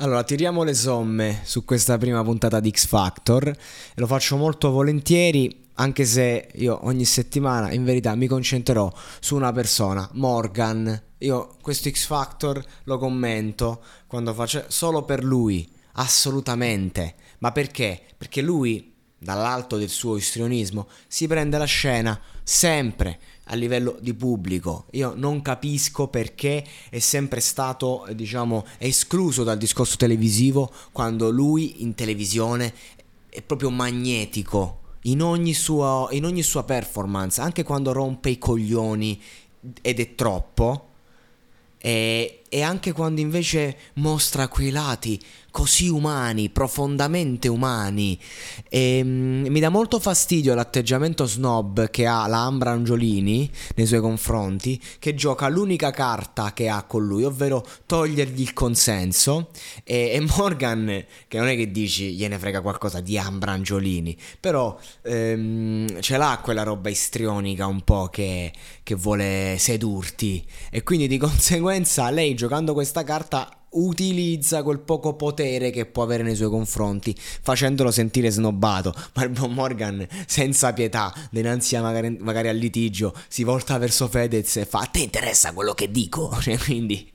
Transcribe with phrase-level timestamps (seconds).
[0.00, 3.56] Allora, tiriamo le somme su questa prima puntata di X Factor e
[3.94, 9.52] lo faccio molto volentieri anche se io ogni settimana in verità mi concentrerò su una
[9.52, 11.02] persona, Morgan.
[11.18, 17.14] Io questo X Factor lo commento quando faccio solo per lui, assolutamente.
[17.38, 17.98] Ma perché?
[18.18, 18.95] Perché lui,
[19.26, 24.86] dall'alto del suo istrionismo, si prende la scena sempre a livello di pubblico.
[24.92, 31.96] Io non capisco perché è sempre stato, diciamo, escluso dal discorso televisivo quando lui in
[31.96, 32.72] televisione
[33.28, 39.20] è proprio magnetico in ogni, suo, in ogni sua performance, anche quando rompe i coglioni
[39.82, 40.90] ed è troppo,
[41.78, 45.20] e, e, anche quando invece mostra quei lati
[45.56, 48.18] così umani, profondamente umani.
[48.68, 54.00] E, um, mi dà molto fastidio l'atteggiamento snob che ha la Ambra Angiolini nei suoi
[54.00, 59.48] confronti, che gioca l'unica carta che ha con lui, ovvero togliergli il consenso.
[59.82, 64.78] E, e Morgan, che non è che dici gliene frega qualcosa di Ambra Angiolini, però
[65.04, 70.44] um, ce l'ha quella roba istrionica un po' che, che vuole sedurti.
[70.70, 76.22] E quindi di conseguenza lei giocando questa carta utilizza quel poco potere che può avere
[76.22, 78.94] nei suoi confronti, facendolo sentire snobbato.
[79.14, 84.56] Ma il buon Morgan, senza pietà, dinanzi magari, magari, al litigio, si volta verso Fedez
[84.56, 86.34] e fa: A te interessa quello che dico?
[86.40, 87.10] Cioè, quindi,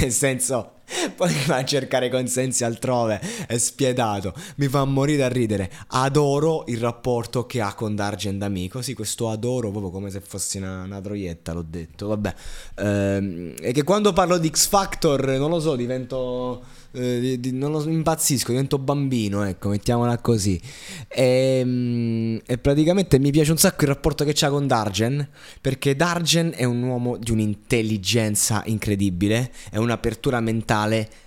[0.00, 0.78] nel senso.
[1.14, 5.70] Poi va a cercare consensi altrove, è spietato, mi fa morire a ridere.
[5.88, 8.82] Adoro il rapporto che ha con Dargen amico.
[8.82, 12.08] Sì, questo adoro proprio come se fossi una, una troietta, l'ho detto.
[12.08, 12.34] Vabbè,
[12.76, 17.52] ehm, e che quando parlo di X Factor, non lo so, divento eh, di, di,
[17.52, 20.60] non lo impazzisco, divento bambino, ecco, mettiamola così.
[21.06, 25.28] E, ehm, e, praticamente mi piace un sacco il rapporto che c'ha con Dargen,
[25.60, 30.79] perché Dargen è un uomo di un'intelligenza incredibile, è un'apertura mentale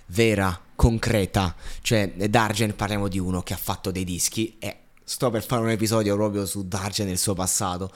[0.06, 1.54] vera, concreta.
[1.82, 5.70] Cioè, Dargen parliamo di uno che ha fatto dei dischi e sto per fare un
[5.70, 7.92] episodio proprio su Dargen e il suo passato,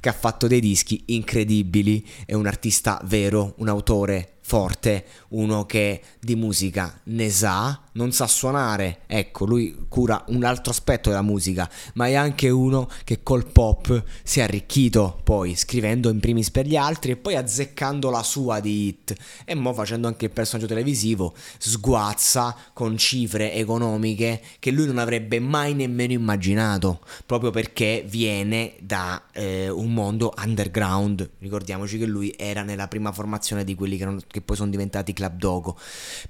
[0.00, 6.00] che ha fatto dei dischi incredibili, è un artista vero, un autore forte, uno che
[6.18, 11.68] di musica ne sa, non sa suonare, ecco, lui cura un altro aspetto della musica,
[11.94, 16.66] ma è anche uno che col pop si è arricchito poi scrivendo in primis per
[16.66, 19.14] gli altri e poi azzeccando la sua di hit.
[19.44, 25.40] E mo facendo anche il personaggio televisivo sguazza con cifre economiche che lui non avrebbe
[25.40, 32.62] mai nemmeno immaginato, proprio perché viene da eh, un mondo underground, ricordiamoci che lui era
[32.62, 35.78] nella prima formazione di quelli che, non, che poi sono diventati Club Dogo.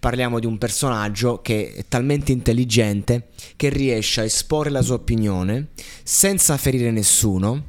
[0.01, 5.69] Parliamo di un personaggio che è talmente intelligente che riesce a esporre la sua opinione
[6.03, 7.67] senza ferire nessuno,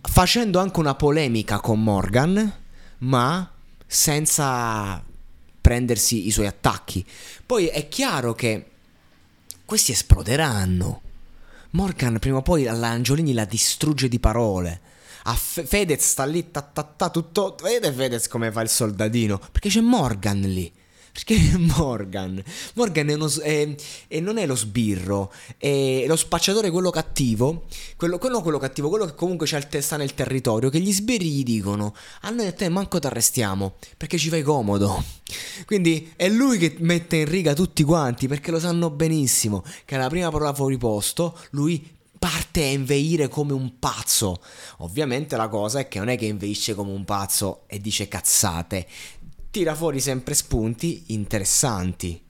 [0.00, 2.52] facendo anche una polemica con Morgan,
[2.98, 3.50] ma
[3.86, 5.02] senza
[5.60, 7.04] prendersi i suoi attacchi.
[7.44, 8.66] Poi è chiaro che
[9.64, 11.02] questi esploderanno.
[11.70, 14.80] Morgan prima o poi all'Angiolini la distrugge di parole.
[15.24, 17.56] A Fe- Fedez sta lì, ta, ta, ta, tutto.
[17.62, 19.38] Vede Fedez come fa il soldatino?
[19.38, 20.72] Perché c'è Morgan lì.
[21.12, 22.42] Perché Morgan?
[22.74, 23.74] Morgan è uno, è,
[24.06, 27.64] è, non è lo sbirro, è lo spacciatore, quello cattivo,
[27.96, 31.28] quello, quello, quello cattivo, quello che comunque c'ha il testa nel territorio, che gli sbirri
[31.28, 35.02] gli dicono, a noi a te manco ti arrestiamo, perché ci fai comodo.
[35.66, 40.08] Quindi è lui che mette in riga tutti quanti, perché lo sanno benissimo, che alla
[40.08, 44.42] prima parola fuori posto, lui parte a inveire come un pazzo.
[44.78, 48.86] Ovviamente la cosa è che non è che inveisce come un pazzo e dice cazzate,
[49.50, 52.22] tira fuori sempre spunti interessanti.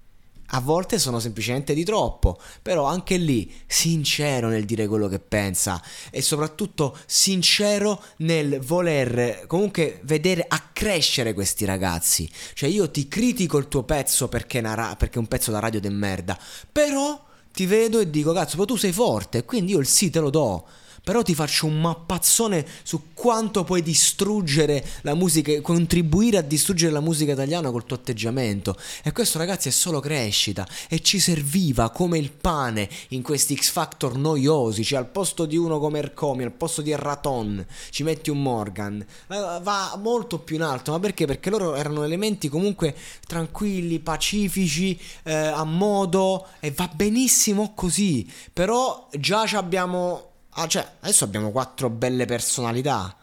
[0.52, 5.82] A volte sono semplicemente di troppo, però anche lì sincero nel dire quello che pensa
[6.10, 12.30] e soprattutto sincero nel voler comunque vedere accrescere questi ragazzi.
[12.54, 15.80] Cioè io ti critico il tuo pezzo perché ra- perché è un pezzo da radio
[15.80, 16.38] de merda,
[16.70, 20.20] però ti vedo e dico cazzo, ma tu sei forte, quindi io il sì te
[20.20, 20.66] lo do
[21.02, 27.00] però ti faccio un mappazzone su quanto puoi distruggere la musica, contribuire a distruggere la
[27.00, 28.76] musica italiana col tuo atteggiamento.
[29.02, 33.70] E questo ragazzi è solo crescita e ci serviva come il pane in questi X
[33.70, 38.30] Factor noiosi, cioè al posto di uno come Ercomi, al posto di Raton, ci metti
[38.30, 39.04] un Morgan.
[39.26, 41.26] Va molto più in alto, ma perché?
[41.26, 42.94] Perché loro erano elementi comunque
[43.26, 48.30] tranquilli, pacifici, eh, a modo e va benissimo così.
[48.52, 53.16] Però già abbiamo Ah, cioè, adesso abbiamo quattro belle personalità,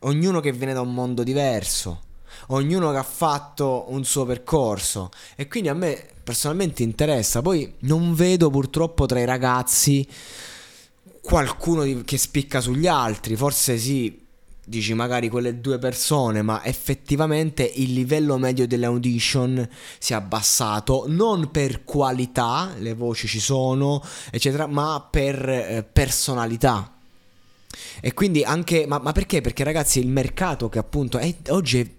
[0.00, 2.02] ognuno che viene da un mondo diverso.
[2.48, 7.42] ognuno che ha fatto un suo percorso e quindi a me personalmente interessa.
[7.42, 10.06] Poi non vedo purtroppo tra i ragazzi
[11.20, 14.26] qualcuno che spicca sugli altri, forse sì,
[14.68, 19.66] dici magari quelle due persone, ma effettivamente il livello medio delle audition
[19.98, 26.92] si è abbassato, non per qualità, le voci ci sono, eccetera, ma per eh, personalità.
[28.00, 29.40] E quindi anche, ma, ma, perché?
[29.40, 31.90] Perché ragazzi il mercato che appunto è, oggi è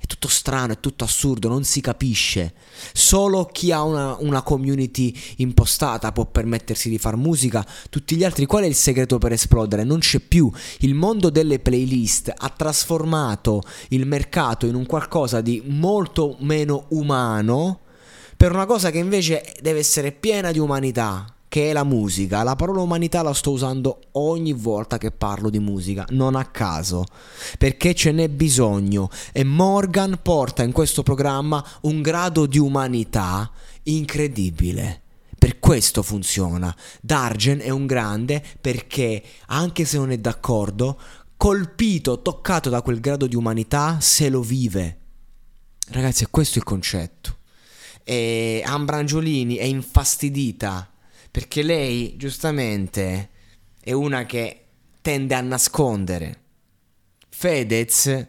[0.00, 2.54] è tutto strano, è tutto assurdo, non si capisce.
[2.92, 7.66] Solo chi ha una, una community impostata può permettersi di fare musica.
[7.90, 9.84] Tutti gli altri, qual è il segreto per esplodere?
[9.84, 10.50] Non c'è più.
[10.80, 17.80] Il mondo delle playlist ha trasformato il mercato in un qualcosa di molto meno umano
[18.36, 22.42] per una cosa che invece deve essere piena di umanità che è la musica.
[22.42, 27.04] La parola umanità la sto usando ogni volta che parlo di musica, non a caso,
[27.56, 33.50] perché ce n'è bisogno e Morgan porta in questo programma un grado di umanità
[33.84, 35.02] incredibile.
[35.38, 36.74] Per questo funziona.
[37.00, 41.00] Dargen è un grande perché, anche se non è d'accordo,
[41.36, 44.98] colpito, toccato da quel grado di umanità, se lo vive.
[45.90, 47.36] Ragazzi, è questo il concetto.
[48.02, 50.90] E Ambrangiolini è infastidita
[51.30, 53.30] perché lei, giustamente,
[53.80, 54.66] è una che
[55.00, 56.42] tende a nascondere.
[57.28, 58.26] Fedez,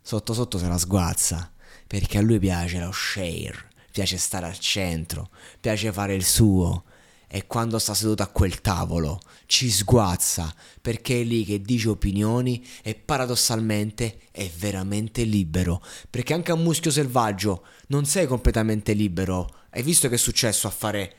[0.00, 1.52] sotto sotto se la sguazza,
[1.86, 5.30] perché a lui piace lo share, piace stare al centro,
[5.60, 6.84] piace fare il suo.
[7.32, 12.66] E quando sta seduto a quel tavolo ci sguazza perché è lì che dice opinioni
[12.82, 15.80] e paradossalmente è veramente libero.
[16.10, 19.48] Perché anche a muschio selvaggio non sei completamente libero.
[19.70, 21.14] Hai visto che è successo a fare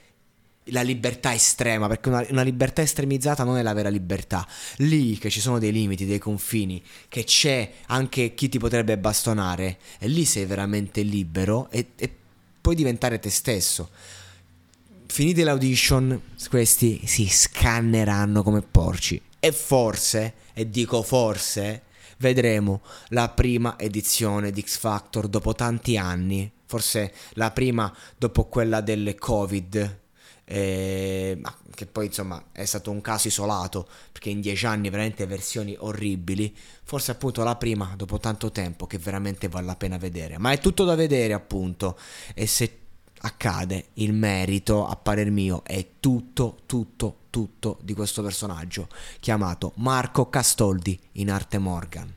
[0.65, 4.47] la libertà estrema, perché una, una, libertà estremizzata non è la vera libertà.
[4.77, 9.77] Lì che ci sono dei limiti, dei confini, che c'è anche chi ti potrebbe bastonare,
[9.99, 12.13] e lì sei veramente libero e, e
[12.61, 13.89] puoi diventare te stesso.
[15.07, 19.21] Finite l'audition, questi si scanneranno come porci.
[19.39, 21.81] E forse, e dico forse,
[22.17, 26.49] vedremo la prima edizione di X Factor dopo tanti anni.
[26.65, 29.99] Forse la prima dopo quella del Covid
[30.51, 35.25] eh, ma che poi insomma è stato un caso isolato perché in dieci anni veramente
[35.25, 36.53] versioni orribili.
[36.83, 40.38] Forse appunto la prima dopo tanto tempo che veramente vale la pena vedere.
[40.38, 41.98] Ma è tutto da vedere appunto.
[42.33, 42.80] E se
[43.21, 48.88] accade il merito a parer mio è tutto tutto tutto di questo personaggio
[49.19, 52.12] chiamato Marco Castoldi in arte Morgan